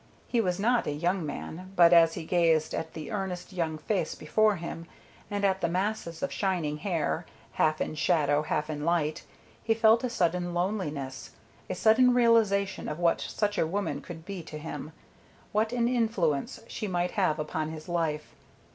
He 0.27 0.41
was 0.41 0.59
not 0.59 0.87
a 0.87 0.91
young 0.93 1.23
man, 1.27 1.73
but 1.75 1.93
as 1.93 2.15
he 2.15 2.23
gazed 2.25 2.73
at 2.73 2.95
the 2.95 3.11
earnest 3.11 3.53
young 3.53 3.77
face 3.77 4.15
before 4.15 4.55
him, 4.55 4.87
and 5.29 5.45
at 5.45 5.61
the 5.61 5.69
masses 5.69 6.23
of 6.23 6.31
shining 6.31 6.77
hair, 6.77 7.27
half 7.51 7.79
in 7.79 7.93
shadow, 7.93 8.41
half 8.41 8.67
in 8.67 8.83
light, 8.83 9.21
he 9.63 9.75
felt 9.75 10.03
a 10.03 10.09
sudden 10.09 10.55
loneliness, 10.55 11.35
a 11.69 11.75
sudden 11.75 12.15
realization 12.15 12.89
of 12.89 12.97
what 12.97 13.21
such 13.21 13.59
a 13.59 13.67
woman 13.67 14.01
could 14.01 14.25
be 14.25 14.41
to 14.41 14.57
him, 14.57 14.91
what 15.51 15.71
an 15.71 15.87
influence 15.87 16.61
she 16.67 16.87
might 16.87 17.11
have 17.11 17.37
upon 17.37 17.69
his 17.69 17.87
life. 17.87 18.33